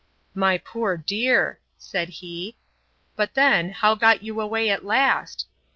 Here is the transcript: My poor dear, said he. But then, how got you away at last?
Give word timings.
My 0.33 0.57
poor 0.57 0.97
dear, 0.97 1.59
said 1.77 2.09
he. 2.09 2.57
But 3.15 3.35
then, 3.35 3.69
how 3.69 3.93
got 3.93 4.23
you 4.23 4.41
away 4.41 4.67
at 4.71 4.83
last? 4.83 5.45